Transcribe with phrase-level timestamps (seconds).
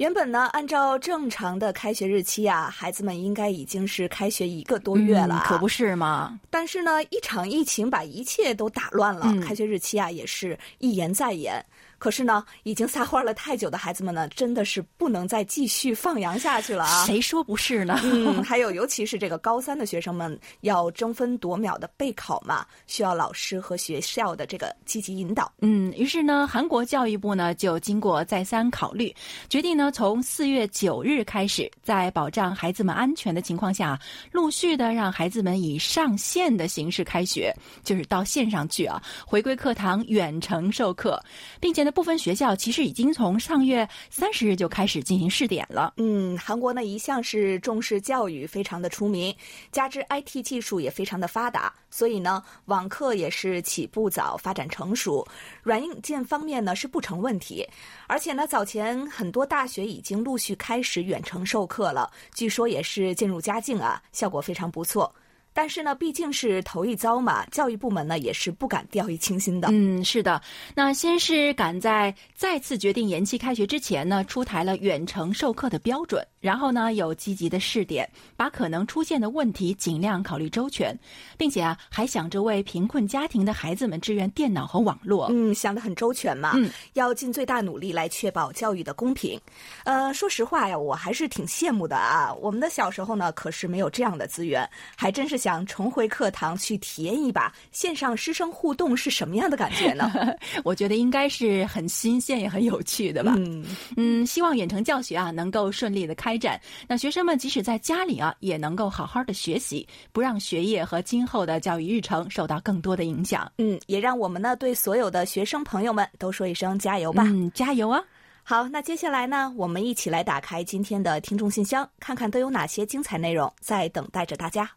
[0.00, 6.40] 原本呢，按照正常的开学日期啊，孩子们应该已经是开学一个多月了、啊可不是吗。
[6.48, 11.62] 但是呢，一场疫情把一切都打乱了，嗯开学日期啊也是一延再延。
[12.00, 17.04] 可是呢，已经撒欢了太久的孩子们呢，真的是不能再继续放羊下去了啊！
[17.04, 18.00] 谁说不是呢？
[18.02, 25.52] 嗯，还有，尤其是这个高三的学生们，要争分夺秒的备考嘛，需要老师和学校的这个积极引导。
[25.60, 29.14] 嗯，于是呢，韩国教育部呢就经过再三考虑，
[29.50, 34.00] 决定呢从四月九日开始，在保障孩子们安全的情况下，
[34.32, 41.22] 陆续的让孩子们以上线的形式开学，就是到线上去啊，回归课堂远程授课，
[41.60, 45.94] 并且呢，部分学校其实已经从上月三十日就开始进行试点了。
[45.96, 49.34] 嗯，韩国呢一向是重视教育，非常的出名，
[49.72, 55.26] 加之 IT 技术也非常的发达，所以呢，网课也是起步早，发展成熟，
[55.62, 57.66] 软硬件方面呢是不成问题。
[58.06, 65.12] 而且呢，早前很多大学已经陆续开始远程授课了，据说也是渐入佳境啊，效果非常不错。
[65.52, 69.68] 但是呢，毕竟是头一遭嘛，教育部门呢也是不敢掉以轻心的。
[69.70, 70.40] 嗯，是的。
[70.74, 80.98] 那先是赶在再次决定延期开学之前呢，出台了远程授课的标准，然后呢有积极的试点，把可能出现的问题尽量考虑周全，
[81.36, 85.28] 并且啊还想着为贫困家庭的孩子们支援电脑和网络。
[85.30, 89.38] 嗯，想得很周全嘛，嗯要尽最大努力来确保教育的公平。
[89.84, 92.32] 呃，说实话呀，我还是挺羡慕的啊。
[92.34, 100.10] 我们的小时候呢，可是没有这样的资源，还真是想重回课堂去体验一把线上师生互动是什么样的感觉呢？
[100.64, 103.34] 我觉得应该是很新鲜也很有趣的吧。
[103.36, 103.64] 嗯，
[103.96, 106.60] 嗯，希望远程教学啊能够顺利的开展。
[106.88, 113.50] 那学生们即使在家里啊，也能够好好的学习，不让学业和今后的教育日程受到更多的影响。
[113.58, 117.24] 嗯，也让我们呢对所有的学生朋友们都说一声加油吧。
[117.26, 118.02] 嗯，加油啊！
[118.42, 124.68] 好，那接下来呢，我们一起来打开今天的听众信箱，看看都有哪些精彩内容在等待着大家。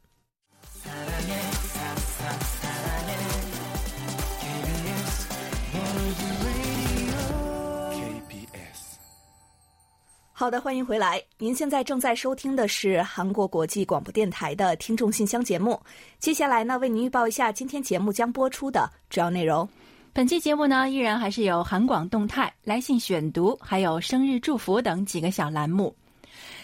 [10.43, 11.23] 好的，欢迎回来。
[11.37, 15.79] 您现在正在收听的是韩国国际广播电台的听众信箱节目。
[16.19, 19.65] 接下来呢，为您预报一下今天节目将播出的主要内容。
[20.11, 25.95] 本期节目呢，依然还是有韩广动态、来信选读，还有生日祝福等几个小栏目。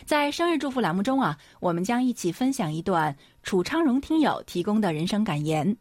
[0.06, 5.73] 在生日祝福栏目中啊，我们将一起分享一段楚昌荣听友提供的人生感言。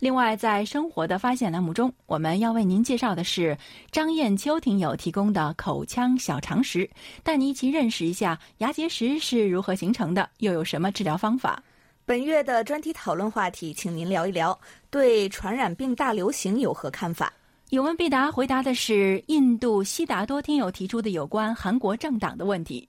[0.00, 3.56] 另外，在生活的发现栏目中，我们要为您介绍的是
[3.92, 6.88] 张艳秋听友提供的口腔小常识，
[7.22, 11.62] 带您一起认识一下牙结石是如何形成的，又有什么治疗方法。
[12.06, 17.30] 本月的专题讨论话题，请您聊一聊对传染病大流行有何看法？
[17.68, 22.88] 有问必答回答的是印度悉达多听友提出的有关韩国政党的问题。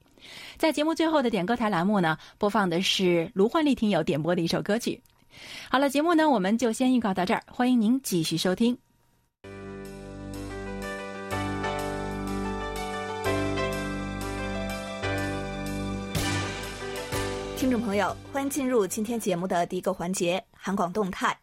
[0.57, 4.99] 在节目最后的点歌台栏目呢，播放的是卢焕丽听友点播的一首歌曲。
[5.69, 8.77] 好了，节目呢我们就先预告到这儿，欢迎您继续收听。
[17.57, 21.37] 听众朋友，欢迎进入今天节目的第一个环节——韩广动态。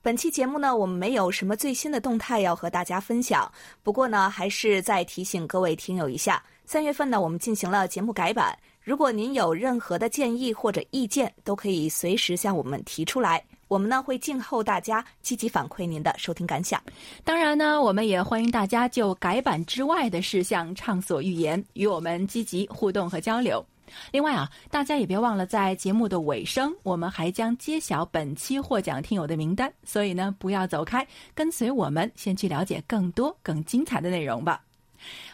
[0.00, 3.52] 本期节目呢，我们没有什么最新的动态要和大家分享。
[3.82, 8.58] 不过呢，还是再提醒各位听友一下，三月份呢，我们进行了节目改版。
[8.88, 13.44] 如果您有任何的建议或者意见，都可以随时向我们提出来。
[13.68, 16.82] 我们呢会静候大家积极反馈您的收听感想。
[17.22, 23.62] 当然呢，我们也欢迎大家就改版之外的事项畅所欲言，与我们积极互动和交流。
[24.10, 29.70] 另外啊，大家也别忘了，在节目的尾声，我们还将揭晓本期获奖听友的名单。
[29.84, 34.62] 所以呢，不要走开，跟随我们，先去了解更多更精彩的内容吧。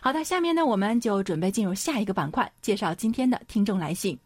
[0.01, 4.19] 好的，下面呢，我们就准备进入下一个板块，介绍今天的听众来信。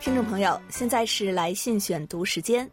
[0.00, 2.68] 听众朋友，现在是来信选读时间。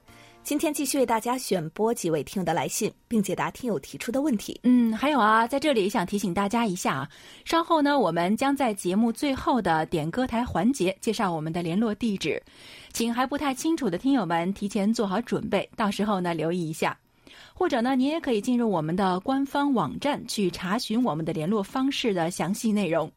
[0.48, 4.58] 今天继续为大家选播几位听友的来信，并解答听友提出的问题。
[4.64, 7.10] 嗯，还有啊，在这里想提醒大家一下啊，
[7.44, 12.42] 稍后呢，我们将在节目最后的点歌台环节介绍我们的联络地址，
[12.94, 16.98] 请还不太清楚的听友们提前做好准备，到时候呢留意一下。
[17.54, 23.12] 或者呢，您也可以进入我们的官方网站去查询我们的联络方式的详细内容。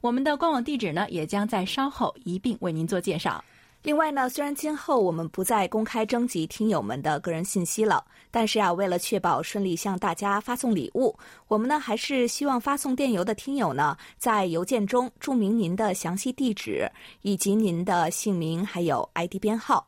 [0.00, 3.44] 我们的官网地址呢，也将在稍后一并为您做介绍。
[3.82, 11.18] 另外呢，虽然今后我们不再公开征集听友们的个人信息了，但是啊，为了确保顺利向大家发送礼物，
[11.48, 16.86] 我们呢还是希望发送电邮的听友呢，在邮件中注明您的详细地址
[17.22, 19.86] 以及您的姓名还有 ID 编号。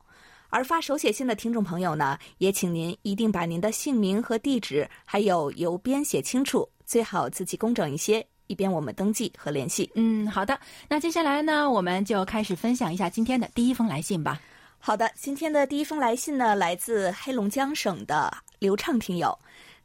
[0.49, 8.27] 而发手写信的听众朋友呢，也请您一定把您的姓名和地址还有邮编写清楚，最好字迹工整一些。
[8.53, 9.91] 以便我们登记和联系。
[9.95, 10.59] 嗯，好的。
[10.87, 14.39] 那接下来呢，我们就开始分享一下今天的第一封来信吧。
[14.79, 19.37] 好的，今天的第一封来信呢，来自黑龙江省的刘畅听友。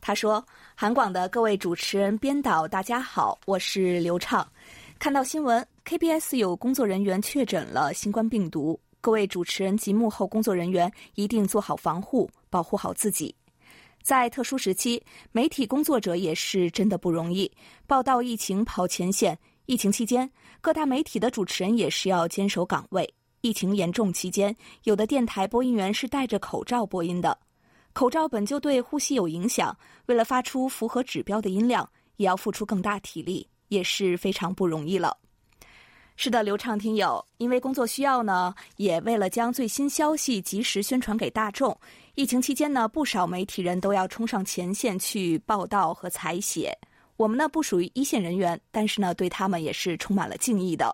[0.02, 4.46] 他说：“韩广的各位主持人、编导，大家好，我是刘畅。
[5.00, 13.34] 看到新闻，KBS 有工作人员确诊了新冠病毒，各位主持人及幕后工作人员一定做好防护，保护好自己。”
[14.07, 17.51] 在特殊时期，媒体工作者也是真的不容易，
[17.86, 19.38] 报道疫情跑前线。
[19.65, 20.31] 疫情期间，
[20.62, 23.13] 各大媒体的主持人也是要坚守岗位。
[23.42, 24.56] 疫情严重期间，
[24.86, 27.38] 有的电台播音员是戴着口罩播音的，
[27.92, 35.18] 口罩本就对呼吸有影响，为了发出符合指标的音量，也要付出更大体力，也是非常不容易了。
[36.19, 41.80] 是的，流畅听友，因为工作需要呢，也为了将最新消息及时宣传给大众。
[42.16, 46.75] 疫情期间呢，不少媒体人都要冲上前线去报道和采写。
[47.18, 50.94] 我们呢不属于一线人员，但是呢对他们也是充满了敬意的。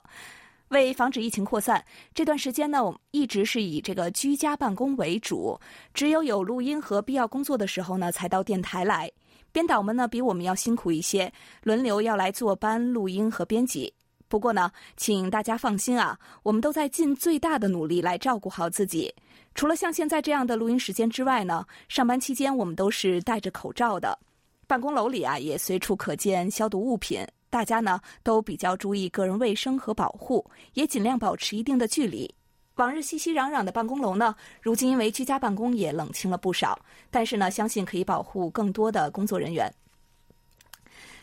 [0.68, 1.82] 为防止疫情扩散，
[2.14, 5.58] 这段时间呢，我们一直是以这个居家办公为主，
[5.94, 9.10] 只有有录音和必要工作的时候呢，才到电台来。
[9.54, 11.32] 编导们呢比我们要辛苦一些，
[11.64, 13.94] 轮流要来坐班录音和编辑。
[14.34, 19.14] 不过呢，请大家放心啊，我们都在尽最大的努力来照顾好自己。
[19.54, 24.18] 除了像现在这样的录音时间之外呢，上班期间我们都是戴着口罩的。
[24.66, 30.44] 办公楼里啊，也随处可见消毒物品，大家呢都比较注意个人卫生和保护，
[30.74, 32.34] 也尽量保持一定的距离。
[32.78, 36.80] 往日熙熙攘攘的办公楼呢，如今因为居家办公也冷清了不少。
[37.12, 39.72] 但是呢，相信可以保护更多的工作人员。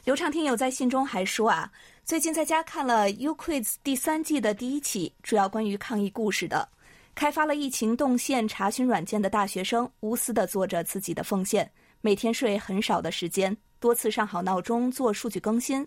[0.04, 1.72] 刘畅听友在信中还说啊。
[2.10, 6.68] 最近在家看了《U Quiz》第三季的第一期，主要关于抗疫故事的。
[7.14, 11.70] 开发了疫情动线查询软件的大学生，无私的做着自己的奉献，
[12.00, 15.86] 每天睡很少的时间，多次上好闹钟做数据更新。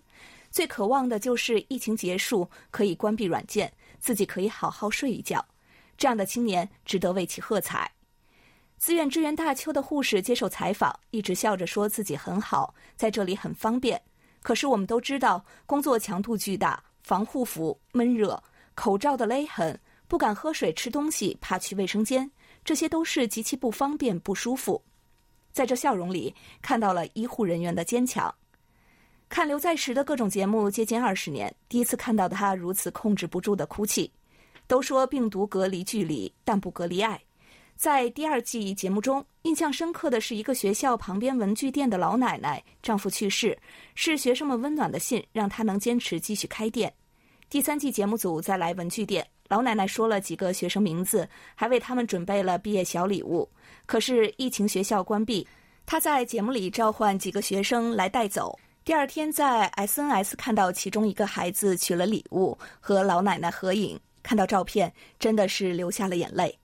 [0.50, 5.44] 最渴望的就是疫情结束，可以关闭软件，自己可以好好睡一觉。
[5.98, 7.92] 这样的青年值得为其喝彩。
[8.78, 14.00] 自愿支援大邱的护士接受采访，一直笑着说自己很好，在这里很方便。
[14.44, 18.40] 可是我们都知道，工作强度巨大，防护服闷热，
[18.74, 22.30] 口罩的勒痕，不敢喝水吃东西，怕去卫生间，
[22.62, 24.82] 这些都是极其不方便、不舒服。
[25.50, 28.32] 在这笑容里，看到了医护人员的坚强。
[29.30, 34.12] 看刘在石的各种节目接近二十年，第一次看到他如此控制不住的哭泣。
[34.66, 37.18] 都说病毒隔离距离，但不隔离爱。
[37.76, 43.58] 在第二季节目中，印象深刻的是一个学校旁边文具店的老奶奶，丈夫去世，
[43.94, 46.92] 是学生们温暖的信，让她能坚持继续开店。
[47.50, 53.48] 第三季节目组再来文具店，老奶奶说了几个学生名字，还为他们准备了毕业小礼物。
[53.86, 55.46] 可是疫情学校关闭，
[55.84, 58.58] 她在节目里召唤几个学生来带走。
[58.84, 66.56] 第二天在 SNS 看到其中一个孩子取了礼物和老奶奶合影，看到照片真的是流下了眼泪。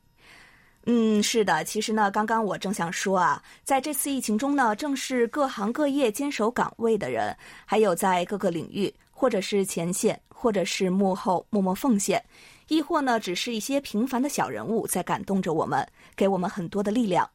[0.87, 12.25] 嗯，是的，其实呢，刚刚我正想说啊，在这次疫情中呢，正是各行各业坚守岗位的人，还有在各个领域，或者是前线，或者是幕后默默奉献，
[12.69, 17.29] 亦或呢，只是一些平凡的小人物，在感动着我们，给我们很多的力量。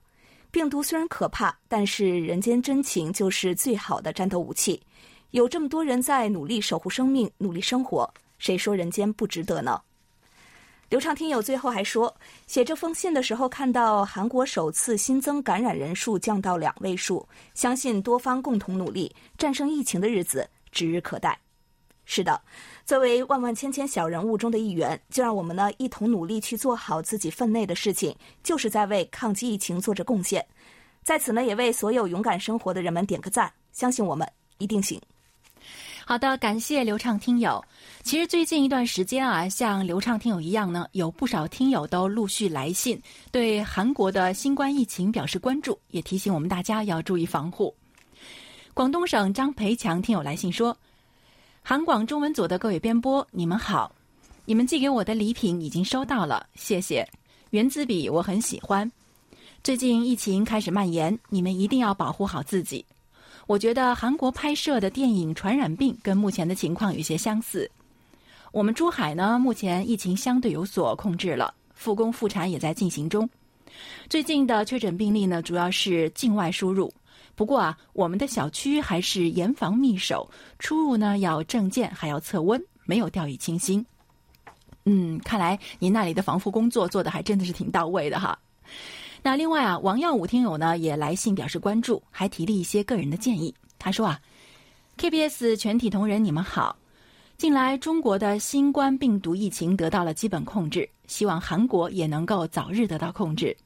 [0.49, 4.81] 病毒虽然可怕，但是人间真情就是最好的战斗武器。
[5.31, 9.79] 有这么多人在努力守护生命，努力生活，谁说人间不值得呢？
[10.87, 12.15] 刘畅听友最后还说，
[12.45, 21.37] 写这封信的时候看到韩国首次新增感染人数降到两位数，相信多方共同努力，战胜疫情的日子指日可待。
[22.05, 22.39] 是的，
[22.85, 30.45] 作为万万千千小人物中的一员，就让我们呢一同努力去做好自己分内的事情，就是在为抗击疫情做着贡献。
[31.01, 34.27] 在此呢，也为所有勇敢生活的人们点个赞，相信我们
[34.59, 35.01] 一定行。
[36.07, 37.63] 好的，感谢流畅听友。
[38.03, 47.73] 其实最近一段时间啊，像流畅听友一样呢，有不少听友都陆续来信，对韩国的新冠疫情表示关注，也提醒我们大家要注意防护。
[48.75, 50.77] 广东省张培强听友来信说
[51.63, 53.91] ：“韩广中文组的各位编播，你们好，
[54.45, 57.03] 你们寄给我的礼品已经收到了，谢谢。
[57.49, 58.89] 圆珠笔我很喜欢。
[59.63, 62.85] 最近疫情开始蔓延，你们一定要保护好自己。”
[63.47, 67.69] 我觉得韩国拍摄的电影《传染病》跟目前的情况有些相似。
[68.51, 73.29] 我们珠海呢，目前疫情相对有所控制了，复工复产也在进行中。
[74.09, 76.91] 最近的确诊病例呢，主要是境外输入。
[77.35, 83.85] 不过啊，我们的小区还是严防密守，出入呢要证件，还要测温，没有掉以轻心。
[84.85, 88.39] 嗯，看来您那里的防护工作做的还真的是挺到位的哈。
[89.25, 93.51] 那另外啊，王耀武听友呢也来信表示关注，还提了一些个人的建议。
[93.79, 94.21] 他说啊
[94.99, 96.77] ，KBS 全体同仁，你们好。
[97.35, 103.57] 近来中国的新冠病毒疫情得到了基本控制，希望韩国也能够早日得到控制。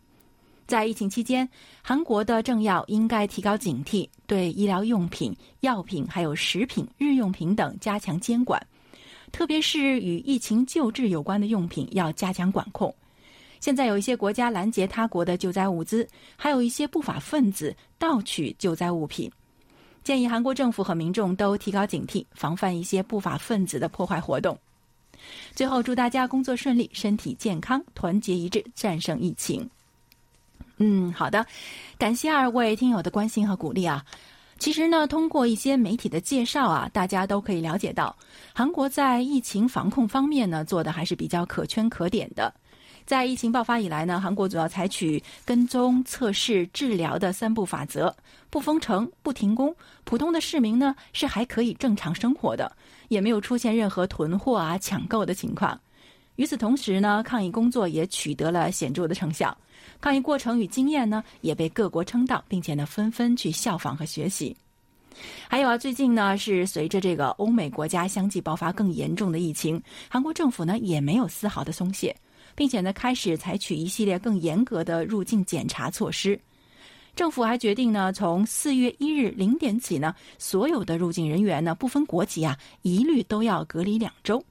[0.65, 1.45] 在疫情期间，
[1.81, 8.65] 韩国的政要应该提高警惕，对医疗用品、药品还有食品、日用品等加强监管，
[9.33, 12.95] 特别是与疫情救治有关的用品要加强管控。
[13.59, 19.31] 现在有一些国家拦截他国的救灾物资，还有一些不法分子盗取救灾物品。
[20.03, 24.57] 建议韩国政府和民众都提高警惕，防范一些不法分子的破坏活动。
[25.53, 29.69] 最后，祝大家工作顺利，身体健康，团结一致，战胜疫情。
[30.77, 31.45] 嗯，好的，
[31.97, 34.03] 感谢二位听友的关心和鼓励啊。
[34.57, 38.15] 其实呢，通过一些媒体的介绍啊，大家都可以了解到，
[38.53, 42.53] 韩国在疫情防控方面呢，做的还是比较可圈可点的。
[43.09, 48.15] 在疫情爆发以来呢，韩国主要采取跟踪、测试、治疗的三步法则：
[48.51, 52.71] 不封城、不停工，普通的市民呢是还可以正常生活的，
[53.07, 55.81] 也没有出现任何囤货啊、抢购的情况。
[56.35, 59.57] 与此同时呢，抗疫工作也取得了显著的成效。
[59.99, 64.55] 抗疫过程与经验呢，也被各国称道，并且呢，纷纷去效仿和学习。
[65.47, 72.15] 还有啊，最近呢，是随着这个欧美国家相继爆发更严重的疫情，韩国政府呢也没有丝毫的松懈，
[72.55, 76.39] 并且呢，开始采取一系列更严格的入境检查措施。
[77.15, 84.41] 政府还决定呢，从四月一日零点起呢，所有的入境人员呢，不分国籍啊，一律都要隔离两周。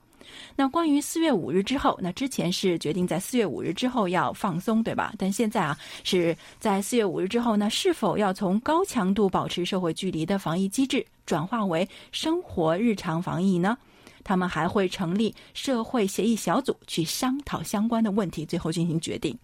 [0.55, 5.15] 那关于四月五日之后，那之前是决定在四月五日之后要放松，对吧？
[5.17, 13.79] 但现在啊，是在四月五日之后呢，是否要从高强度保持社会距离的防疫机制转化为生活日常防疫呢？
[14.25, 19.37] 他们还会成立社会协议小组去商讨相关的问题，最后进行决定。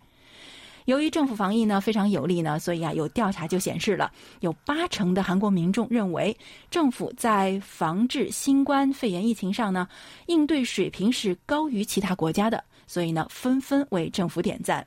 [0.87, 6.37] 由于政府防疫呢非常有力呢，所以啊有调查就显示了，有八成的韩国民众认为
[6.71, 9.88] 政府在防治新冠肺炎疫情上呢
[10.26, 14.87] 应对水平是高于其他国家的，所以呢纷纷为政府点赞。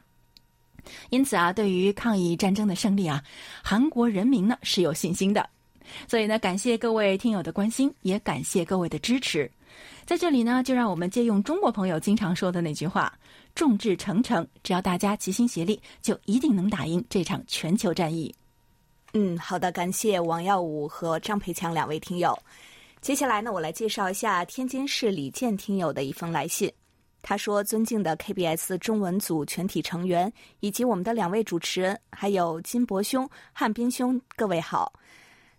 [1.09, 3.23] 因此啊，对于抗疫战争的胜利啊，
[3.63, 5.49] 韩国人民呢是有信心的。
[6.07, 9.49] 所以呢，感谢各位听友的关心，也感谢各位的支持。
[10.05, 13.11] 在这里呢，就让我们借用中国朋友经常说的那句话。
[13.55, 18.33] 众志成城，只要大家齐心协力，就一定能打赢这场全球战役。
[19.13, 22.37] 嗯，好的，感谢王耀武和张培强两位听友。
[23.01, 26.71] 接下来呢，我来介绍一下天津市李健听友的一封来信。
[27.23, 30.31] 他说：“尊敬的 KBS 中文组全体成员，
[30.61, 34.93] 以及我们的两位主持人，还有金博兄、汉斌兄，各位好。”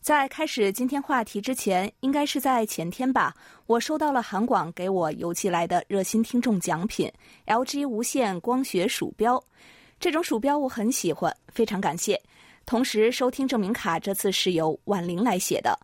[0.08, 3.34] 在开始今天话题之前，应该是在前天吧，
[3.66, 7.12] 我收到了韩广给我邮寄来的热心听众奖品
[7.44, 9.38] ——LG 无线光学鼠标。
[10.00, 12.18] 这种鼠标我很喜欢，非常感谢。
[12.64, 15.78] 同时，收听证明卡这次是由婉玲来写的。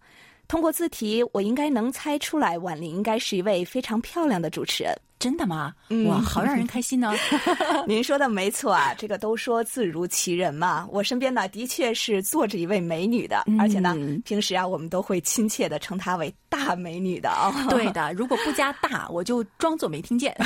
[0.49, 4.99] 通过字体，我应该能猜出来，婉玲应该是一位非常漂亮的主持人。
[5.25, 5.73] 真的吗？
[6.07, 7.11] 哇，好让人开心呢！
[7.89, 10.87] 您说的没错啊，这个都说字如其人嘛。
[10.91, 17.51] 我身边呢，的确是坐着一位美女的，而且呢，平时啊，我们都会亲切的称她为大美女的啊。
[17.71, 20.37] 对的， 如果不加大，我就装作没听见。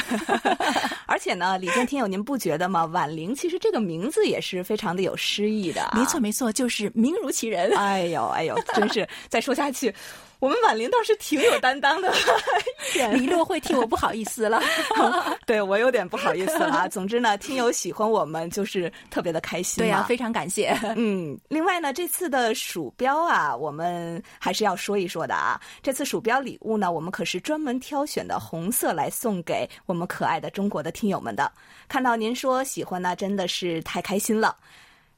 [1.07, 2.85] 而且呢，李健听友，您不觉得吗？
[2.85, 5.91] 婉玲其实这个名字也是非常的有诗意的。
[5.93, 7.77] 没错，没错，就是名如其人。
[7.77, 9.93] 哎呦，哎呦，真是再说下去。
[10.41, 12.13] 我们婉玲倒是挺有担当的，
[13.13, 14.61] 李洛会替我不好意思了，
[15.47, 16.89] 对我有点不好意思了。
[16.91, 19.83] 总之呢，听友喜欢我们就是特别的开心。
[19.83, 20.77] 对呀，非常感谢。
[20.97, 25.61] 嗯，另外呢，这次的鼠标啊，我们还是要说一说的啊。
[25.83, 31.51] 这次鼠标礼物呢，我们可是专门挑选的红色来送给我们可爱的中国的听友们的。
[31.89, 34.57] 看到您说喜欢呢，真的是太开心了。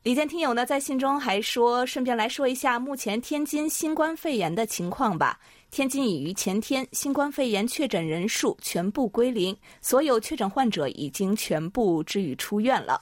[0.03, 5.39] 李健听友呢在信中还说，顺便来说一下目前天津新冠肺炎的情况吧。
[5.71, 12.99] 天津已于前天新冠肺炎确诊人数全部归零，所有确诊患者已经全部治愈出院了。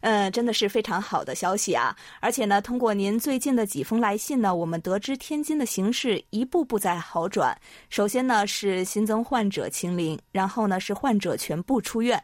[0.00, 1.96] 嗯，真的是非常好的消息啊！
[2.18, 7.56] 而且呢，通过您最近的几封来信呢，我们得知天津的形势一步步在好转。
[7.90, 12.20] 首先呢是新增患者清零，然后呢是患者全部出院。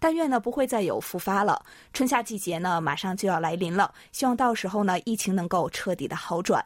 [0.00, 1.64] 但愿呢不会再有复发了。
[1.92, 6.64] 春夏季节呢马上就要来临了，希望到时候呢疫情能够彻底的好转。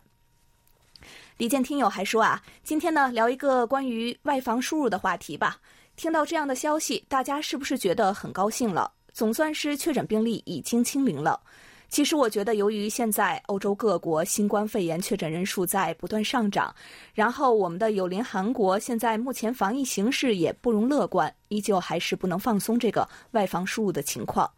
[1.37, 5.59] 李健听友还说啊，今天呢聊一个关于外防输入的话题吧。
[5.97, 8.91] 听到这样的消息，大家是不是觉得很高兴了？
[9.13, 11.41] 总算是确诊病例已经清零了。
[11.89, 16.75] 其实我觉得，由于现在欧洲各国新冠肺炎确诊人数在不断上涨，
[17.15, 24.51] 然后我们的友邻韩国现在目前防疫形势也不容乐观，依旧还是不能放松这个外防输入的情况。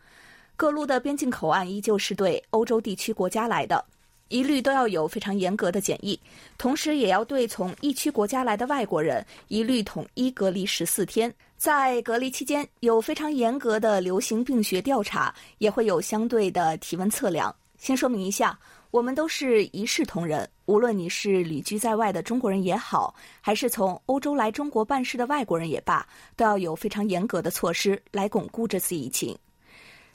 [0.56, 3.84] 各路的边境口岸依旧是对欧洲地区国家来的。
[4.28, 6.18] 一律都要有非常严格的检疫，
[6.58, 11.32] 同时也要对从疫区国家来的外国人一律统一隔离十四天。
[11.56, 17.54] 在隔离期间，有非常严格的流行病学调查，也会有相对的体温测量。
[17.78, 18.58] 先说明一下，
[18.90, 29.36] 我们都是一视同仁，无论你是旅居在外的中国人也好，还是从欧洲来中国办事的外国人也罢，都要有非常严格的措施来巩固这次疫情，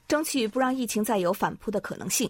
[0.07, 2.29] 争取不让疫情再有反扑的可能性。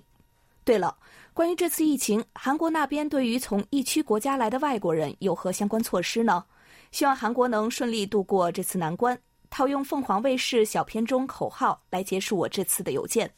[0.64, 0.96] 对了。
[1.34, 6.44] 关于这次疫情，韩国那边对于从疫区国家来的外国人有何相关措施呢？
[6.92, 9.18] 希望韩国能顺利度过这次难关。
[9.50, 13.30] 套用凤凰卫视小片中口号来结束我这次的邮件：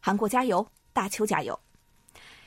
[0.00, 1.58] 韩国加油，大邱加油！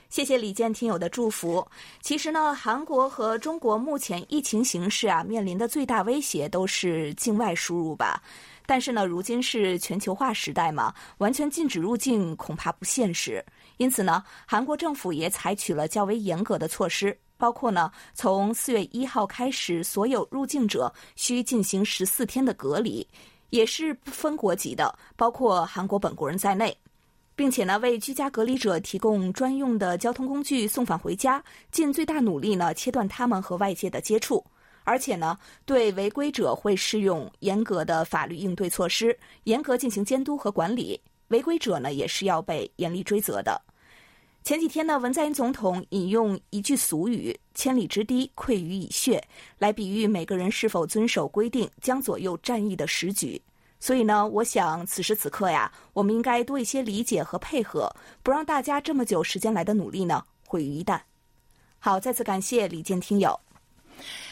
[0.10, 1.66] 谢谢李健听友的祝福。
[2.02, 8.22] 其实呢，韩国和中国目前疫情形势啊，面临的最大威胁都是境外输入吧。
[8.66, 13.44] 但是呢，如今是全球化时代嘛，完全禁止入境恐怕不现实。
[13.78, 23.06] 因此呢，韩国政府也采取了较为严格的措施，包括呢，从四月一号开始，所有入境者需进行十四天的隔离，
[23.50, 26.74] 也是不分国籍的，包括韩国本国人在内，
[27.36, 34.42] 并且呢，为居家隔离者提供专用的交通工具送返回家，尽最大努力呢，切断他们和外界的接触。
[34.86, 40.98] 而且呢，对违规者会适用严格的法律应对措施，严格进行监督和管理。
[41.28, 43.62] 违规者呢，也是要被严厉追责的。
[44.44, 49.24] 前几天呢，文在寅总统引用一句俗语“千里之堤，溃于蚁穴”
[49.58, 53.42] 来比喻每个人是否遵守规定，将左右战役的时局。
[53.80, 57.90] 所以呢，我想此时此刻呀，我们应该多一些理解和配合，
[58.22, 61.00] 不让大家这么久时间来的努力呢毁于一旦。
[61.80, 63.40] 好，再次感谢李健听友。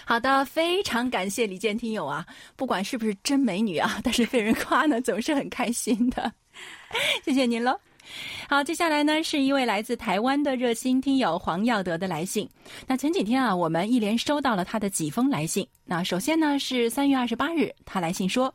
[0.04, 2.26] 好的，非常感谢李健听友啊！
[2.58, 6.34] 不管是不是真美女啊， 但是被人夸呢，总是很开心的。
[7.24, 7.80] 谢谢您喽。
[8.50, 12.50] 好，接下来呢是一位来自台湾的热心听友黄耀德的来信。
[12.86, 15.65] 那前几天啊，我们一连收到了他的几封来信。
[15.86, 18.54] 那首先呢是三月二十八日，他来信说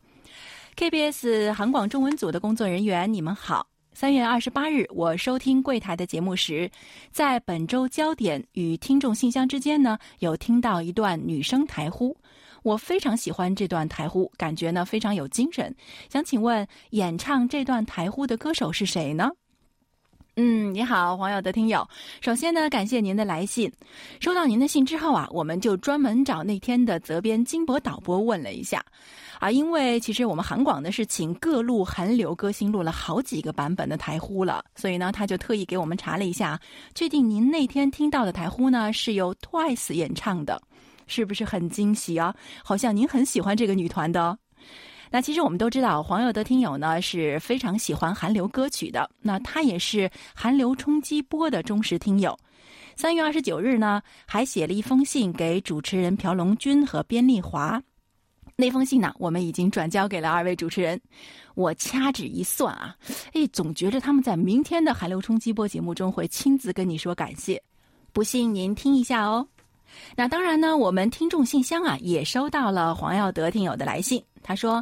[0.75, 6.69] ：“KBS 韩广中文组的工作人员，你们好。”三月二十八日，我收听柜台的节目时，
[7.11, 12.15] 在本周焦点与听众信箱之间呢，有听到一段女生台呼，
[12.61, 15.75] 我非常喜欢这段台呼，感觉呢非常有精神。
[16.13, 19.31] 想请问，演唱这段台呼的歌手是谁呢？
[20.39, 21.87] 嗯，你好，黄友的听友。
[22.21, 23.71] 首先呢，感谢您的来信。
[24.19, 28.85] 收到您的信之后啊，我们就专门找那天的责编金博导播问了一下。
[29.39, 36.59] 啊，因为其实我们韩广呢是请各路韩流歌星录了好几个版本的台呼了，所以呢他就特意给我们查了一下，
[36.93, 40.61] 确定您那天听到的台呼呢是由 Twice 演唱的，
[41.07, 42.35] 是不是很惊喜啊？
[42.63, 44.37] 好像您很喜欢这个女团的。
[45.09, 52.37] 那其实我们都知道，黄友的听友呢是非常喜欢韩流歌曲的，那他也是韩流冲击波的忠实听友。
[52.95, 57.81] 三月二十九日呢，还写了一封信给主持人朴龙君和边丽华。
[58.55, 60.99] 那封信呢，我们已经转交给了二位主持人。
[61.53, 62.95] 我掐指一算啊，
[63.33, 67.61] 哎，总觉着他们在明天的《韩流冲击波》节目中会亲自跟你说感谢。
[68.11, 69.47] 不信您听一下哦。
[70.15, 74.23] 那当然呢，我们听众信箱啊也收到了黄耀德听友的来信。
[74.47, 74.81] 他说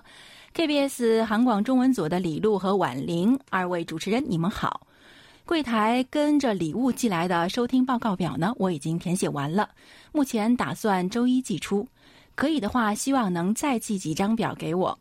[0.53, 4.85] ：“KBS 韩广中文组的李璐和婉玲二位主持人，你们好。
[5.43, 9.67] 柜台跟着礼物寄来的收听报告表呢，我已经填写完了，
[10.11, 11.87] 目前打算周一寄出。”
[12.35, 14.99] 可以的话，希望能再寄几张表给我。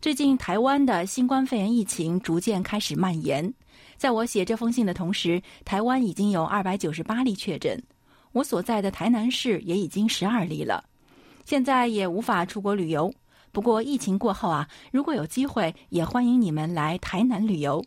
[0.00, 3.52] 最近台湾的新冠肺炎疫情逐渐开始蔓延，
[3.98, 7.82] 在我写这封信的同时，台湾已经有二百九十八例确诊，
[8.32, 10.82] 我所在的台南市也已经十二例了。
[11.44, 13.12] 现在也无法出国旅游，
[13.54, 17.82] 不过疫情过后啊，如果有机会，也欢迎你们来台南旅游。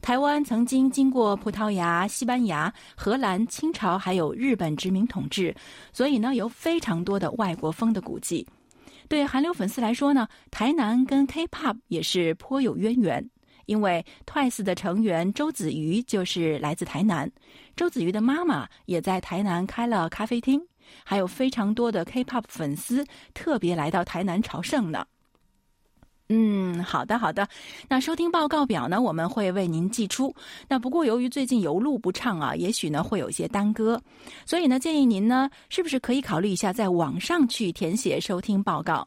[0.00, 5.52] 台湾曾经经过葡萄牙、西班牙、荷兰、清朝还有日本殖民统治，
[5.92, 8.46] 所以呢有非常多的外国风的古迹。
[9.08, 13.28] 对韩流粉丝来说呢，台南跟 K-pop 也是颇有渊源，
[13.66, 17.28] 因为 Twice 的成员周子瑜就是来自台南，
[17.74, 20.62] 周子瑜的妈妈也在台南开了咖啡厅，
[21.04, 25.06] 还有非常多的 K-pop 粉丝特别来到台南朝圣呢。
[26.28, 27.46] 嗯，好的，好的。
[27.88, 30.34] 那收听报告表呢，我们会为您寄出。
[30.66, 34.00] 那不过由于最近邮路不畅啊，也许呢会有一些耽搁，
[34.46, 39.06] 所以呢建议您呢，是不是可以考虑一下在网上去填写收听报告？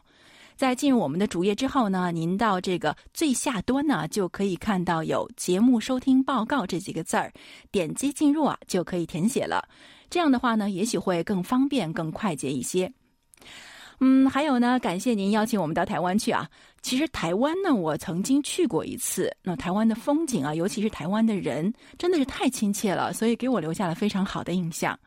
[0.55, 7.33] 在进入我们的主页之后呢，您到这个最下端呢，就可以看到有“节目收听报告”这几个字儿，
[7.71, 9.67] 点击进入啊，就可以填写了。
[10.09, 12.91] 这样的话呢，也许会更方便、更快捷一些。
[13.99, 16.49] 嗯，还有呢，感谢您邀请我们到台湾去啊。
[16.81, 19.33] 其实台湾呢，我曾经去过一次。
[19.41, 24.99] 那台湾的风景啊，尤其是台湾的人，真的是太亲切了，所以给我留下了非常好的印象。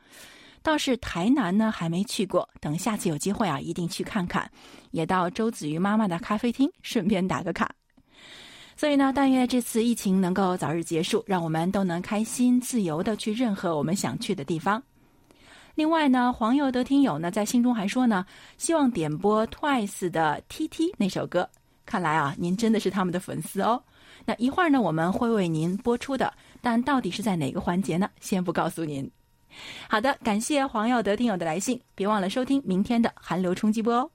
[0.63, 4.51] 倒是台南呢，还没去过，等下次有机会啊，一定去看看。
[4.91, 7.71] 也到周子瑜妈妈的咖啡厅，顺便打个卡。
[8.79, 14.81] 所以呢，但愿这次疫情能够早日结束，让我们都能开心、自由的去任何我们想去的地方。
[15.75, 18.25] 另外呢，黄佑德听友呢在信中还说呢，
[18.57, 21.51] 希望点播 Twice 的 TT 那首歌。
[21.85, 23.83] 看来啊，您真的是他们的粉丝哦。
[24.25, 28.09] 那一会儿呢，我们会为您播出的，但到底是在哪个环节呢？
[28.21, 29.11] 先不告诉您。
[29.89, 34.09] 好的，感谢黄耀德听友的来信，别忘了收听明天的寒流冲击波哦。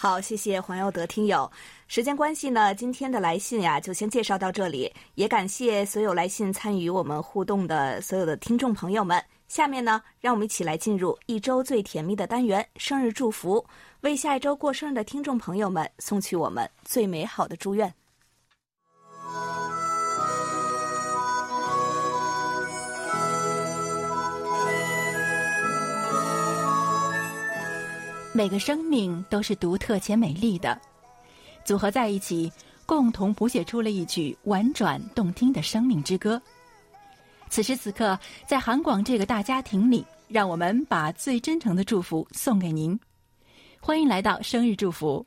[0.00, 1.50] 好，谢谢黄耀德听友。
[1.88, 4.94] 时间关系呢，今天的来信呀，就先介绍到这里。
[5.16, 9.20] 也感谢所有来信参与我们互动的所有的听众朋友们。
[9.48, 13.66] 下面呢，让我们一起来进入一周最甜蜜的单元——生日祝福，
[14.02, 17.92] 为下一周过生日的听众朋友们送去我们最美好的祝愿。
[28.32, 30.78] 每个生命都是独特且美丽的，
[31.64, 32.52] 组合在一起，
[32.84, 36.40] 共同谱写出了一曲婉转动听的生命之歌。
[37.48, 42.98] 此时此刻，在韩广这个大家庭里，让我们把最真诚的祝福送给您。
[43.80, 45.24] 欢迎来到生日祝福。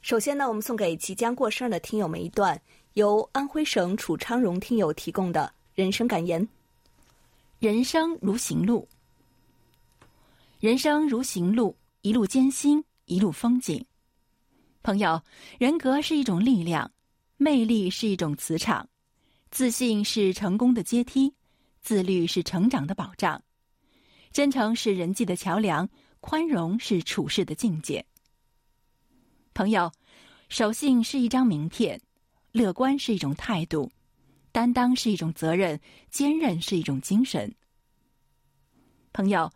[0.00, 2.58] 首先呢，我们送给即将过生日的听友们一段
[2.92, 6.46] 由安徽省楚昌荣听友提供的人生感言：
[7.58, 8.86] 人生如行路，
[10.60, 13.82] 人生如行路，一路艰辛，一路风景。
[14.82, 15.22] 朋友，
[15.58, 16.92] 人格是一种力量，
[17.38, 18.86] 魅力是一种磁场，
[19.50, 21.34] 自信是成功的阶梯。
[21.80, 23.42] 自律是成长的保障，
[24.32, 25.88] 真诚是人际的桥梁，
[26.20, 28.04] 宽容是处事的境界。
[29.54, 29.90] 朋友，
[30.50, 31.98] 守信是一张名片，
[32.52, 33.90] 乐观是一种态度，
[34.52, 37.54] 担当是一种责任，坚韧是一种精神。
[39.14, 39.50] 朋友，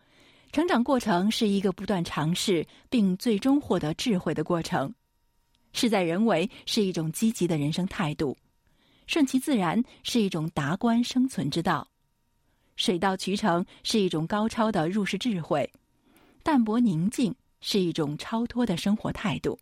[0.58, 4.92] 成长过程是一个不断尝试并最终获得智慧的过程，
[5.72, 8.36] 事在人为是一种积极的人生态度，
[9.06, 11.86] 顺其自然是一种达观生存之道。
[12.74, 15.72] 水到渠成是一种高超的入世智慧，
[16.42, 19.56] 淡泊宁静是一种超脱的生活态度。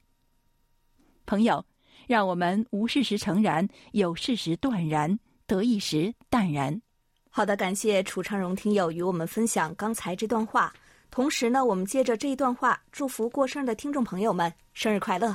[1.27, 1.63] 朋友，
[2.07, 6.81] 让我们无事时诚然，有事时断然，得意时淡然。
[7.29, 10.73] 好的，感谢楚昌荣听友与我们分享刚才这段话。
[11.17, 15.35] 同时呢，我们接着这一段话，祝福过生日的听众朋友们生日快乐。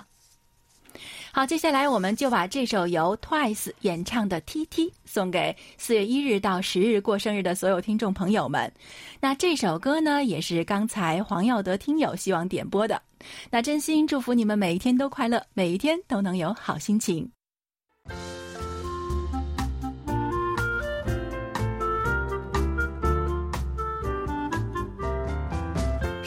[1.31, 8.71] 好，接下来我们就把这首由 Twice 演唱的《T T》送给四月一日到十日过生日的所有听众朋友们。
[9.19, 13.01] 那这首歌呢，也是刚才黄耀德听友希望点播的。
[13.49, 17.27] 那真心祝福你们每一天都快乐，每一天都能有好心情。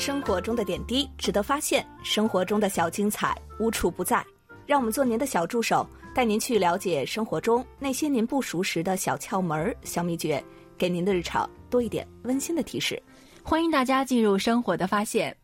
[0.04, 4.22] 生活中的点滴值得发现，生活中的小精彩无处不在。
[4.66, 10.44] 让我们做您的小助手，带您去了解生活中那些您不熟识的小窍门、小秘诀，
[10.76, 13.02] 给您的日常多一点温馨的提示。
[13.42, 15.34] 欢迎大家进入生活的发现。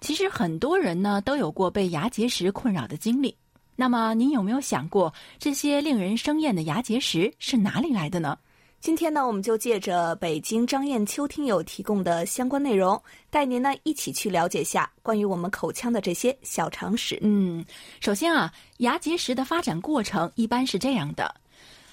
[0.00, 3.36] 其实很多人呢都有过被牙结石困扰的经历。
[3.74, 8.38] 那么您有没有想过，这些令人生厌的牙结石是哪里来的呢？
[8.84, 17.18] 今天呢，我们就借着北京张艳秋听友提供的相关内容，带您呢一起去了解下关于我们口腔的这些小常识。
[17.22, 17.64] 嗯，
[17.98, 21.34] 首先啊，牙结石的发展过程一般是这样的：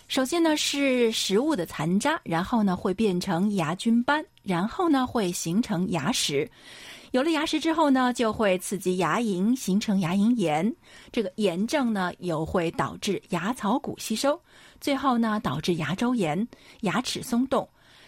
[0.09, 6.51] 首先呢是食物的残渣，然后呢会变成牙菌斑，然后呢会形成牙石。
[7.11, 10.73] 有了牙石之后呢，就会刺激牙龈形成牙龈炎，
[11.11, 14.41] 这个炎症呢又会导致牙槽骨吸收。
[14.79, 16.47] 最后呢，导致牙周炎、
[16.81, 17.67] 牙齿松动。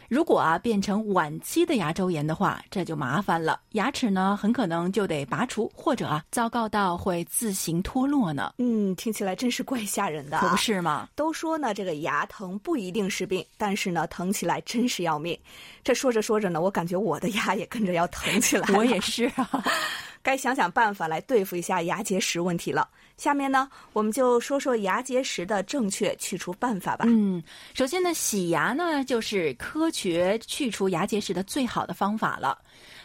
[0.10, 8.54] 如果啊变成晚期的牙周炎的话，这就麻烦了，牙齿呢很可能就得拔除，或者啊糟糕到会自行脱落呢。
[8.58, 11.10] 嗯，听起来真是怪吓人的，可不是吗？
[11.16, 15.38] 都说呢，这个牙疼不一定是病，但是呢，疼起来真是要命。
[15.84, 18.68] 这说着说着呢，我感觉我的牙也跟着要疼起来。
[18.76, 19.64] 我也是啊。
[20.22, 22.88] 该想想办法来对付一下牙结石问题了。
[23.18, 27.06] 下面呢，我们就说说牙结石的正确去除办法吧。
[27.08, 27.42] 嗯，
[27.74, 32.58] 首先呢，洗牙呢就是科学去除牙结石的最好的方法了。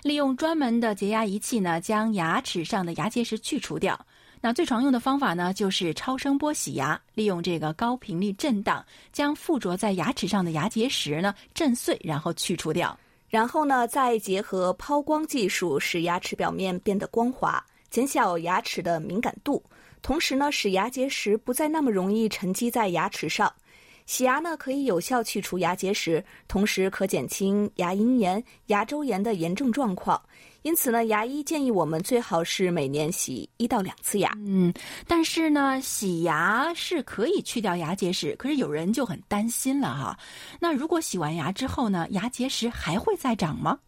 [0.02, 3.98] 利用专门的洁牙仪器呢，将牙齿上的牙结石去除掉。
[4.40, 12.96] 那最常用的方法呢，就是超声波洗牙，利用这个高频率震荡，将附着在牙齿上的牙结石呢震碎，然后去除掉。
[13.28, 19.62] 然后呢，再结合抛光技术，使牙齿表面变得光滑，减小牙齿的敏感度，
[20.02, 23.52] 同时呢，使牙结石不再那么容易沉积在牙齿上。
[24.06, 30.18] 洗牙呢，可以有效去除牙结石，同时可减轻牙龈炎、牙周炎的炎症状况。
[30.62, 34.32] 因此呢，牙医建议我们最好是每年洗一到两次牙。
[34.36, 34.72] 嗯，
[35.06, 40.18] 但是呢，洗牙是可以去掉牙结石，可是有人就很担心了哈。
[40.58, 43.78] 那如果洗完牙之后呢，牙结石还会再长吗？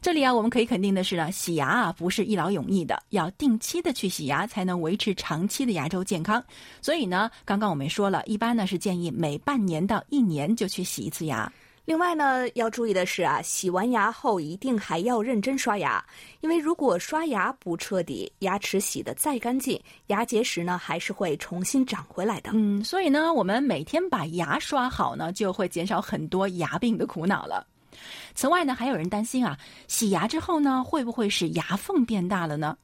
[0.00, 6.42] 这里啊，我们可以肯定的是呢，洗牙啊不是一劳永逸的，要定期的去洗牙才能维持长期的牙周健康。
[6.80, 11.50] 所以呢，刚刚我们说了一般呢是建议每半年到一年就去洗一次牙。
[11.84, 16.04] 另外呢，要注意的是啊，洗完牙后一定还要认真刷牙，
[16.40, 22.50] 因为如果刷牙不彻底，牙齿洗得再干净，牙结石呢还是会重新长回来的。
[22.54, 27.64] 嗯，所以呢，我们每天把牙刷好呢，就会减少很多牙病的苦恼了。
[28.34, 32.76] 此外呢，还有人担心啊，洗牙之后呢，会不会使牙缝变大了呢？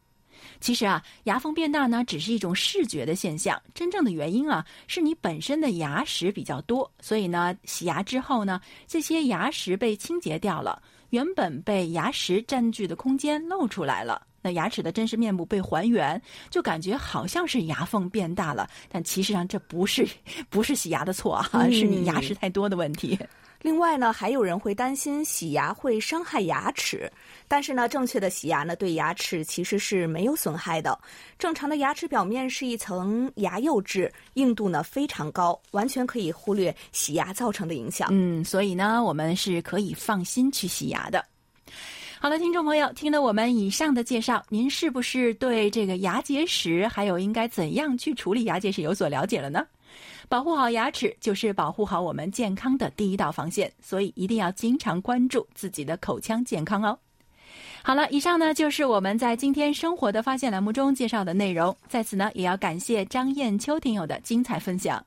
[0.61, 3.61] 其实啊，牙缝变大呢，只是一种视觉的现象。
[3.75, 16.21] 真正的原因啊，是你本身的牙石比较多，所以呢，洗牙之后呢，这些牙石被清洁掉了，原本被牙石占据的空间露出来了，那牙齿的真实面目被还原，
[16.51, 18.69] 就感觉好像是牙缝变大了。
[18.89, 20.09] 但其实上这不是
[20.51, 23.19] 不是洗牙的错啊，是你牙石太多的问题。
[23.63, 27.11] 另外呢，还有人会担心洗牙会伤害牙齿，
[27.47, 30.99] 但是呢，正确的洗牙呢，对牙齿其实是没有损害的。
[31.39, 38.09] 正常的牙齿表面是一层牙釉质，硬度呢非常高，完全可以忽略洗牙造成的影响。
[38.11, 41.25] 嗯，所以呢，我们是可以放心去洗牙的。
[42.19, 49.65] 好了，听众朋友，听了我们以上的介绍，您是不是对这个牙结石还有应该怎样去处理牙结石有所了解了呢？
[50.29, 56.99] 保护好牙齿，就是保护好我们健康的第一道防线，所以一定要经常关注自己的口腔健康哦。
[57.83, 65.05] 好了，以上呢就是我们在今天生活的发现栏目中介绍的内容，在此呢也要感谢张艳秋听友的精彩分享。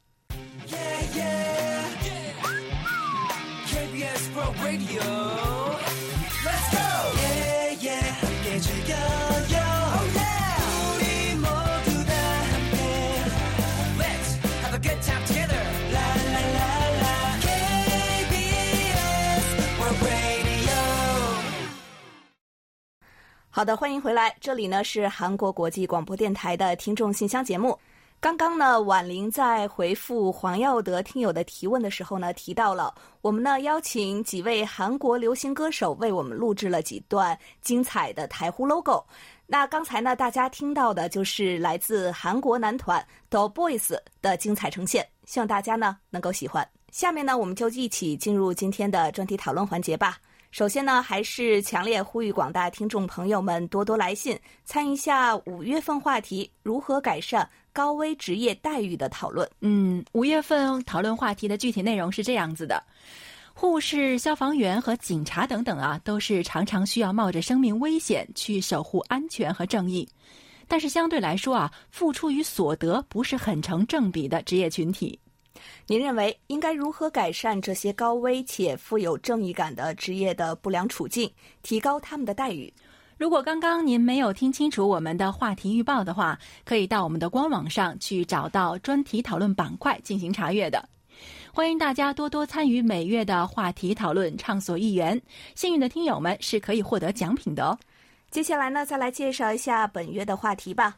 [23.56, 27.80] 好的，欢迎回来，这里呢是韩国国际广播电台的听众信箱节目。
[28.20, 39.02] 刚刚呢，婉玲在回复黄耀德听友的提问的时候呢，提到了我们呢邀请几位韩国流行歌手为我们录制了几段精彩的台呼 logo。
[39.48, 46.68] 那刚才呢，大家听到的就是来自韩国男团 The Boys 的精彩呈现，希望大家呢能够喜欢。
[46.92, 50.18] 下面呢，我们就一起进入今天的专题讨论环节吧。
[50.56, 59.46] 首先呢，还是强烈呼吁广大听众朋友们多多来信，参与一下五月份话题如何改善高危职业待遇的讨论。
[59.60, 62.82] 嗯，五月份讨论话题的具体内容是这样子的：
[63.54, 70.08] 护士、消防员和警察等等啊，都是常常需要冒着生命危险去守护安全和正义，
[70.70, 75.20] 但是相对来说啊，付出与所得不是很成正比的职业群体。
[75.88, 82.74] 您认为应该如何改善这些高危且富有正义感的职业的不良处境，提高他们的待遇？
[83.18, 90.90] 如果刚刚您没有听清楚我们的话题预报的话，可以到我们的官网上去找到专题讨论板块进行查阅的。
[91.54, 95.22] 欢迎大家多多参与每月的话题讨论，畅所欲言。
[95.56, 97.80] 幸运的听友们是可以获得奖品的哦。
[98.30, 100.98] 接下来呢，再来介绍一下本月的话题吧：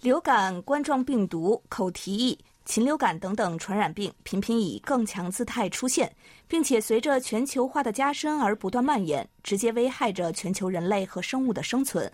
[0.00, 2.38] 流感、冠状病毒、口蹄疫。
[2.68, 6.14] 禽流感等等传染病频频以更强姿态出现，
[6.46, 12.12] 并且随着全球化的加深而不断蔓延，直接危害着全球人类和生物的生存。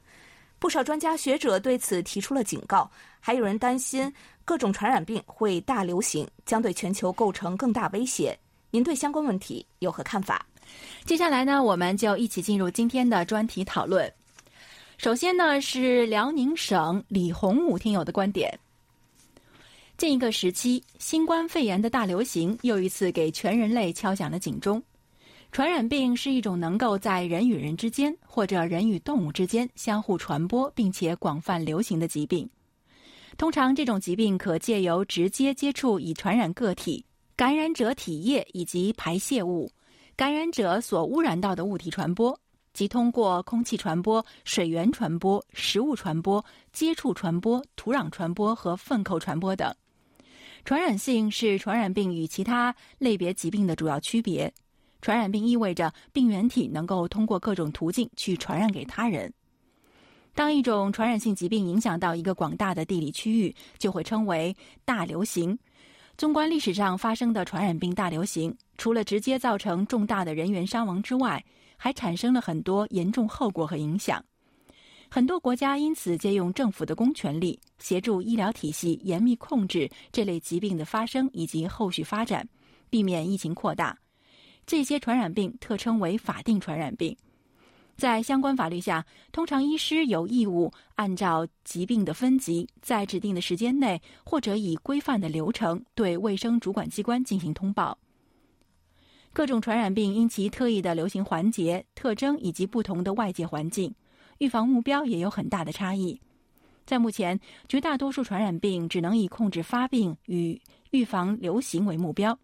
[0.60, 2.88] 不少专家学者对此提出了警告，
[3.18, 4.10] 还有人担心
[4.44, 8.38] 各种传染病会大流行，将对全球构成更大威胁。
[8.70, 10.46] 您对相关问题有何看法？
[11.04, 14.10] 接下来呢，我们就一起进入今天的专题讨论。
[14.98, 18.56] 首先呢，是辽宁省李洪武听友的观点。
[19.96, 24.82] 近一个时期，新冠肺炎的大流行又一次给全人类敲响了警钟。
[25.52, 32.48] 传染病是一种能够在人与人之间或者人与动物之间相互传播并且广泛流行的疾病。
[33.38, 37.04] 通常，这种疾病可借由直接接触已传染个体、
[37.36, 39.70] 感染者体液以及排泄物、
[40.16, 42.36] 感染者所污染到的物体传播。
[42.72, 49.72] 即通过空气传播、水源传播、食物传播、接触传播、土壤传播和粪口传播等。
[50.64, 54.50] 传染性是传染病与其他类别疾病的主要区别。
[55.02, 59.30] 传染病意味着病原体能够通过各种途径去传染给他人。
[60.34, 65.58] 当一种传染性疾病影响到一个广大的地理区域，就会称为大流行。
[66.16, 71.44] 纵观历史上发生的传染病大流行，除了直接造成重大的人员伤亡之外，
[71.76, 74.24] 还产生了很多严重后果和影响。
[75.14, 82.44] 很多国家因此借用政府的公权力，协助医疗体系严密控制这类疾病的发生以及后续发展，
[82.90, 83.96] 避免疫情扩大。
[84.66, 87.16] 这些传染病特称为法定传染病，
[87.96, 97.96] 在相关法律下，通常医师有义务按照疾病的分级，在指定的时间内或者以规范的流程对卫生主管机关进行通报。
[99.32, 103.94] 各种传染病因其特异的流行环节、特征以及不同的外界环境，
[104.38, 106.20] 预防目标也有很大的差异。
[106.86, 112.38] 在目前，绝大多数传染病只能以控制发病与预防流行为目标。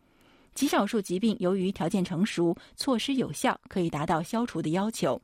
[0.54, 5.20] 极少数疾病由于条件成熟、措施有效，可以达到消除的要求；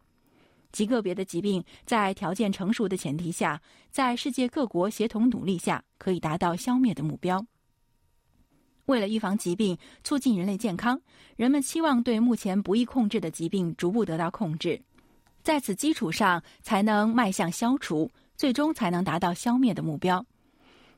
[0.71, 7.45] 极个别的疾病在条件成熟的前提下，在世界各国协同努力下，可以达到消灭的目标。
[8.85, 11.01] 为了预防疾病、促进人类健康，
[11.37, 14.81] 人们期望对目前不易控制的疾病逐步得到控制，
[15.47, 20.27] 在此基础上才能迈向消除，最终才能达到消灭的目标。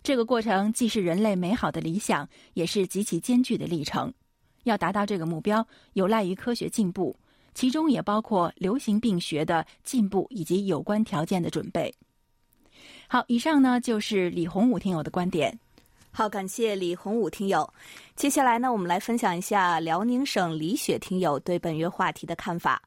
[0.02, 4.10] 这个过程既是人类美好的理想，也是极其艰巨的历程。
[4.64, 7.14] 要达到这个目标，有赖于科学进步，
[7.52, 11.94] 其中也包括流行病学的进步以及有关条件的准备。
[13.06, 15.58] 好，以上呢就是李洪武听友的观点。
[16.10, 17.70] 好，感谢李洪武听友。
[18.16, 22.80] 接下来呢，我们来分享一下辽宁省李雪听友对本月话题的看法。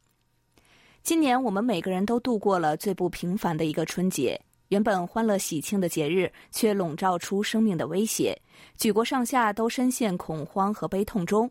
[1.04, 4.40] 今年我们每个人都度过了最不平凡的一个春节。
[4.68, 8.40] 原本欢乐喜庆的节日，却笼罩出生命的威胁，
[8.78, 11.50] 举国上下都深陷恐慌和悲痛中。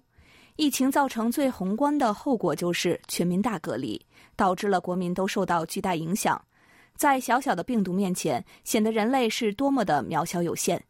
[0.55, 4.01] 疫情造成最宏观的后果就是全民大隔离，
[4.37, 6.41] 导致了国民都受到巨大影响。
[6.95, 10.83] 在小小的病毒面前，显得人类是多么的渺小有限。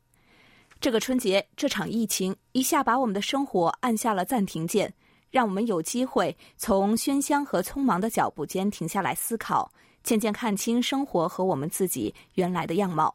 [0.81, 4.93] 这个春节，这场疫情一下把我们的生活按下了暂停键，
[5.31, 9.71] 让我们有机会从喧嚣和匆忙的脚步间停下来思考。
[10.03, 13.15] 渐渐看清生活和我们自己原来的样貌，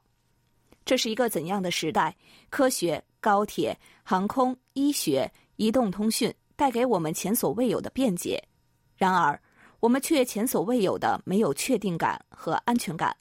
[0.85, 2.15] 这是一个怎样的时代？
[2.51, 8.39] 科学、高铁、航空、医学、移动通讯带给我们前所未有的便捷，
[8.95, 9.41] 然而
[9.79, 13.17] 我们却前所未有的没有确定感和安全感。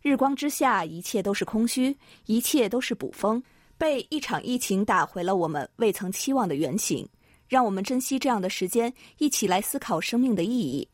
[0.00, 3.42] 日光之下，一切都是空虚，一切都是捕风，
[3.76, 7.06] 被一场疫情打回了我们未曾期望的原形。
[7.48, 10.88] 让我们珍惜这样的时间，一起来思考生命的意义。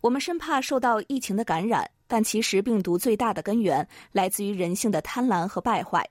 [0.00, 6.08] 我们生怕受到疫情的感染，但其实病毒最大的根源来自于人性的贪婪和败坏。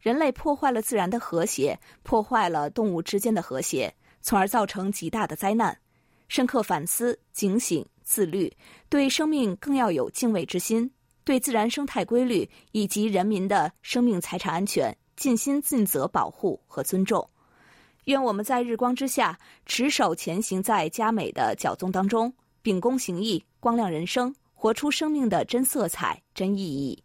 [0.00, 5.76] 人类破坏了自然的和谐，破坏了动物之间的和谐，从而造成极大的灾难。
[6.28, 8.52] 深刻反思、警醒、自律，
[8.88, 10.90] 对生命更要有敬畏之心，
[11.24, 17.28] 对自然生态规律以及人民的生命财产安全尽心尽责保护和尊重。
[18.08, 22.32] 愿我们在日光之下，持守前行在佳美的脚踪当中。
[22.62, 26.98] 秉公行义，光亮人生，活出生命的真色彩、真意义。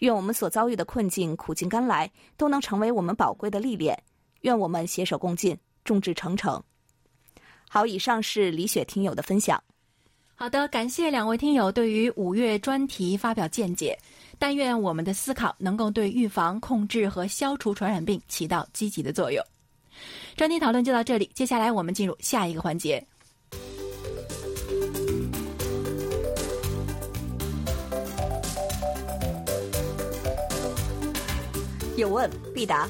[0.00, 3.96] 愿我们所遭遇的困境、苦尽甘来，都能成为我们宝贵的历练。
[4.40, 6.60] 愿我们携手共进，众志成城。
[7.68, 9.62] 好，以上是李雪听友的分享。
[10.34, 13.96] 好的，感谢两位听友对于五月专题发表见解。
[14.40, 19.40] 但愿我们的思考能够对预防、控制和消除传染病起到积极的作用。
[20.36, 23.04] 专题讨论就到这里，接下来我们进入下一个环节。
[31.96, 32.88] 有问必答。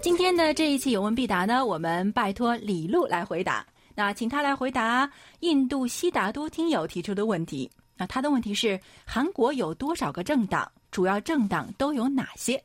[0.00, 3.66] 今天的这一期有问必答呢，我们拜托李璐来回答。
[3.94, 5.10] 那请他来回答
[5.40, 7.70] 印度悉达多听友提出的问题。
[7.96, 10.70] 那他的问题是：韩国有多少个政党？
[10.90, 12.62] 主要政党都有哪些？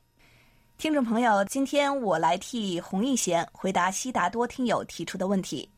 [0.82, 5.70] 听众朋友，今天我来替洪义贤回答悉达多听友提出的问题。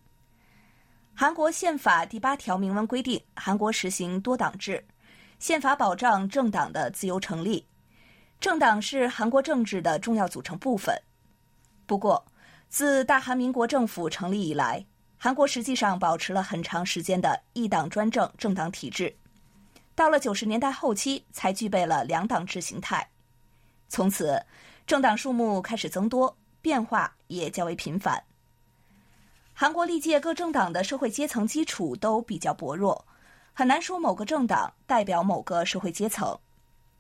[1.13, 4.81] 韩国宪法第八条明文规定，韩国实行多党制。
[5.39, 7.67] 宪法保障政党的自由成立，
[8.39, 10.97] 政党是韩国政治的重要组成部分。
[11.85, 12.25] 不过，
[12.69, 14.81] 自大韩民国政府成立以来，
[15.17, 19.13] 韩国实际上保持了很长时间的一党专政政党体制。
[19.95, 23.05] 到了九十年代后期，才具备了两党制形态。
[23.89, 24.41] 从此，
[24.86, 28.21] 政党数目开始增多，变化也较为频繁。
[29.53, 33.05] 韩国历届各政党的社会阶层基础都比较薄弱，
[33.53, 36.38] 很难说某个政党代表某个社会阶层，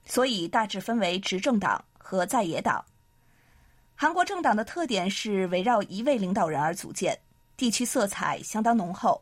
[0.05, 2.83] 所以大致分为执政党和在野党。
[3.95, 7.19] 韩国政党的特点是围绕一位领导人而组建，
[7.57, 9.21] 地区色彩相当浓厚。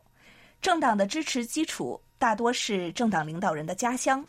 [0.61, 4.23] 政党的支持基础大多是政党领导人的家乡，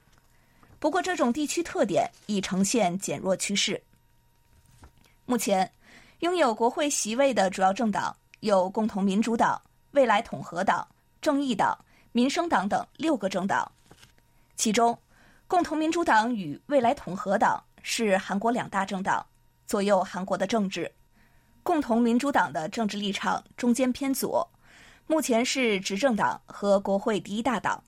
[0.78, 3.82] 不过这种地区特点已呈现减弱趋势。
[5.32, 5.72] 目前，
[6.18, 9.58] 拥有国会席位的主要政党有共同民主党、
[9.92, 10.86] 未来统合党、
[11.22, 11.74] 正义党、
[12.12, 13.72] 民生党等六个政党，
[14.56, 14.98] 其中，
[15.48, 19.24] 共同民主党与未来统合党是韩国两大政党。
[19.66, 20.92] 左右韩国的政治，
[21.62, 24.46] 共同民主党的政治立场中间偏左，
[25.06, 27.82] 目前是执政党和国会第一大党。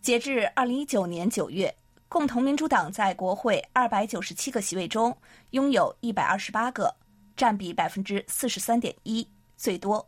[0.00, 1.72] 截至二零一九年九月，
[2.10, 5.16] 共同民主党在国会二百九十七个席位中
[5.50, 6.92] 拥有一百二十八个，
[7.36, 9.24] 占比百分之四十三点一，
[9.56, 10.04] 最多。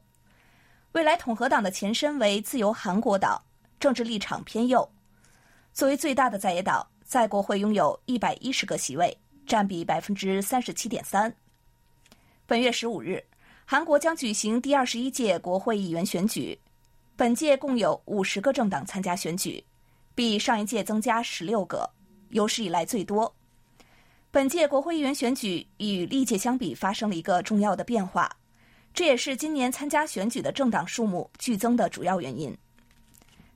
[0.90, 3.40] 未来统合党的前身为自由韩国党，
[3.78, 4.90] 政治立场偏右，
[5.72, 9.16] 作为最大的在野党，在国会拥有一百一十个席位。
[9.46, 11.32] 占比百分之三十七点三。
[12.46, 13.22] 本月十五日，
[13.64, 16.58] 韩国将举行第二十一届国会议员选举。
[17.16, 19.62] 本届共有五十个政党参加选举，
[20.14, 21.88] 比上一届增加十六个，
[22.30, 23.34] 有史以来最多。
[24.30, 28.34] 本届国会议员选举与历届相比发生了一个重要的变化，
[28.94, 32.56] 这也是今年参加选举的政党数目剧增的主要原因。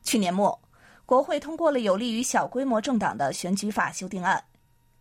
[0.03, 0.59] 去年末，
[1.05, 4.43] 国会通过了有利于小规模政党的选举法修订案。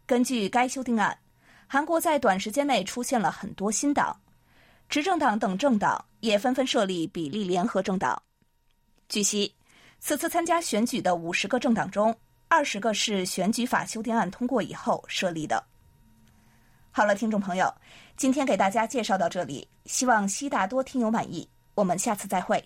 [0.05, 1.17] 根据该修订案，
[1.67, 4.19] 韩国在短时间内出现了很多新党，
[4.87, 8.21] 执政党等政党也纷纷设立比例联合政党。
[9.09, 9.54] 据悉，
[10.07, 12.15] 此次参加选举的五十个政党中，
[12.47, 15.63] 二十个是选举法修订案通过以后设立的。
[16.91, 17.73] 好了，听众朋友，
[18.15, 21.49] 今天给大家介绍到这里，希望悉大多听友满意。
[21.73, 22.63] 我们下次再会。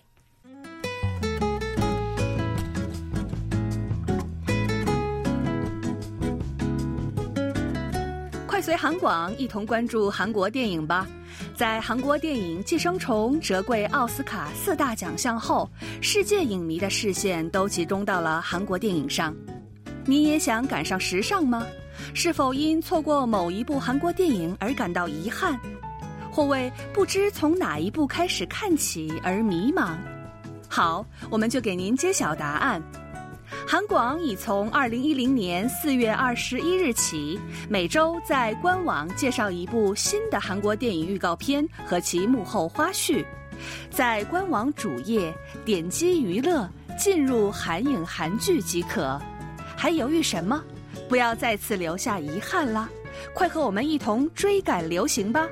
[8.46, 11.08] 快随韩广一同关注韩国电影吧。
[11.60, 15.68] 在韩国电影《寄生虫》折桂奥斯卡四大奖项后，
[16.00, 19.36] 世界影迷的视线都集中到了韩国电影上。
[20.06, 21.66] 你也想赶上时尚吗？
[22.14, 25.60] 是否因错过某一部韩国电影而感到遗憾，
[26.32, 29.98] 或为不知从哪一部开始看起而迷茫？
[30.66, 32.82] 好，我们就给您揭晓答案。
[33.70, 43.24] 韩广已从二零一零年四月二十一日起，每周在官网介绍一部新的韩国电影预告片和其幕后花絮。
[43.88, 45.32] 在官网主页
[45.64, 46.68] 点击娱乐，
[46.98, 49.16] 进入韩影韩剧即可。
[49.76, 50.60] 还犹豫什么？
[51.08, 52.88] 不要再次留下遗憾啦！
[53.32, 55.48] 快和我们一同追赶流行吧！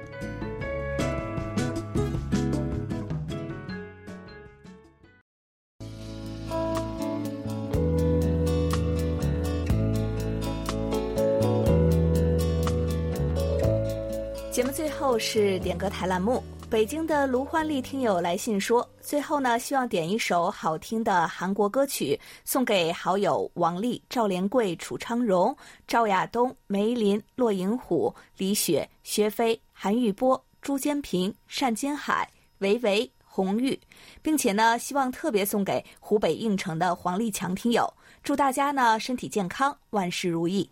[15.18, 16.42] 是点歌台栏目。
[16.70, 25.56] 北京的卢欢丽听友来信说，最后呢，希望点一首好听的韩国歌曲，送给好友王丽、赵连贵、楚昌荣、
[25.86, 33.78] 赵亚东、梅林、骆银虎、李雪、薛飞、韩玉波、朱坚平、单金海、维维、红玉，
[34.20, 37.90] 并且呢，希望特别送给湖北应城的黄立强听友，
[38.22, 40.68] 祝大家呢身体健康，万事如意。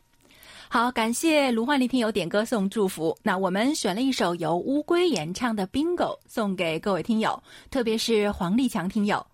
[0.69, 3.17] 好，感谢卢焕丽听友点歌送祝福。
[3.23, 7.41] 那我们选了一首由乌龟演唱的《Bingo》，送给各位听友，
[7.71, 9.25] 特别是黄立强听友。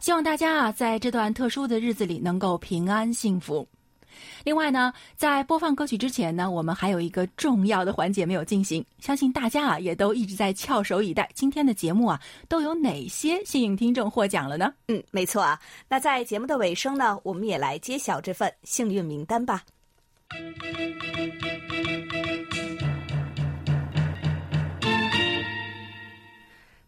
[0.00, 3.66] 希望大家啊，在这段特殊的日子里能够平安幸福。
[4.44, 11.28] 另外呢，在播放歌曲之前呢，我们还有一个重要的环节没有进行，相信大家啊也都一直在翘首以待。
[11.34, 14.74] 今天的节目啊，都有哪些幸运听众获奖了呢？
[14.88, 15.58] 嗯，没错啊。
[15.88, 19.62] 那在节目的尾声呢，我们也来揭晓这份幸运名单吧。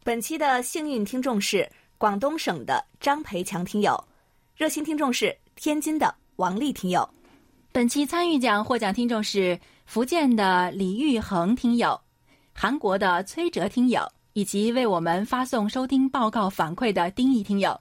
[0.03, 1.68] 本期的幸运听众是
[1.99, 4.03] 广东省的张培强听友，
[4.55, 7.09] 热心听众是天津的王丽听友。
[7.72, 12.01] 本期参与奖获奖听众是福建的李玉恒听友，
[12.53, 17.80] 韩国的崔哲听友，以及为我们发送收听报告反馈的丁毅听友。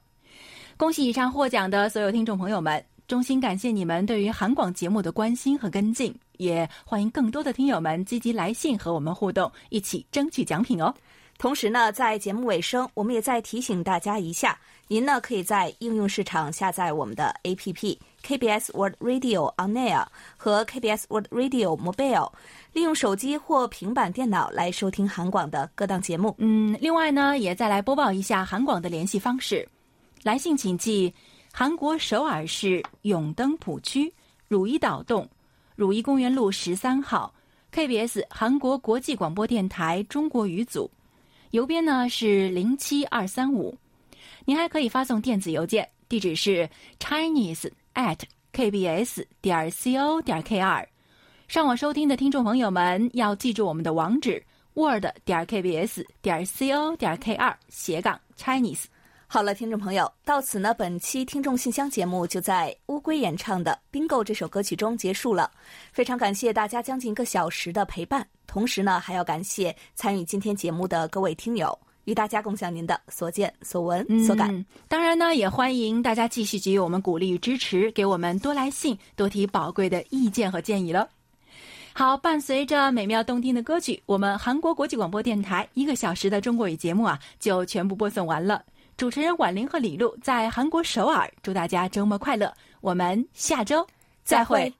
[0.77, 2.83] 恭喜以上获奖的所有听众朋友们！
[3.13, 10.91] 衷心感谢你们对于韩广节目的关心和跟进，也欢迎更多的听友们积极来信和我们互动，一起争取奖品哦。
[11.37, 14.57] 同时呢，在节目尾声，我们也再提醒大家一下，
[14.87, 22.31] 您呢可以在应用市场下载我们的 APP，KBS World Radio On Air 和 KBS World Radio Mobile，
[22.71, 26.33] 利用手机或平板电脑来收听韩广的各档节目。
[26.39, 29.69] 嗯，另外呢，也再来播报一下韩广的联系方式。
[30.23, 31.13] 来信请寄
[31.55, 34.11] 韩国首尔市永登浦区
[34.47, 35.29] 汝矣岛洞
[35.75, 37.31] 汝矣公园路十三号
[37.71, 40.89] KBS 韩国国际广播电台中国语组，
[41.51, 43.77] 邮编呢是零七二三五。
[44.45, 46.67] 您还可以发送电子邮件，地址是
[46.99, 48.17] chinese at
[48.51, 50.83] kbs 点 co 点 kr。
[51.47, 54.43] 上网收听的听众朋友们要记住我们的网址
[54.73, 58.85] word 点 kbs 点 co 点 kr 斜杠 chinese。
[59.33, 65.49] 好了，听众朋友，到此呢，本期听众信箱节目就在乌龟演唱的《Bingo》这首歌曲中结束了。
[65.91, 74.63] 非常感谢大家将近一个小时的陪伴，同时呢，还要感谢参与今天节目的各位听友，与大家共享您的所见所闻所感。
[74.87, 81.09] 当然呢，也欢迎大家继续给予我们鼓励与支持，给我们多来信，多提宝贵的意见和建议了。
[81.95, 88.63] 好，伴随着美妙动听的歌曲，我们韩国国际广播电台一个小时的中国语节目啊，就全部播送完了。
[88.95, 92.53] 主持人婉玲和李璐在韩国首尔，祝大家周末快乐。
[92.81, 93.85] 我们下周
[94.23, 94.73] 再会。